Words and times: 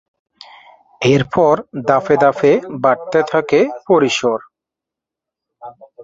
এরপর 1.01 1.53
ধাপে 1.87 2.15
ধাপে 2.23 2.51
বাড়তে 2.83 3.19
থাকে 3.31 3.59
পরিসর। 3.87 4.39